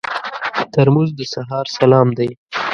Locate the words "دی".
2.17-2.29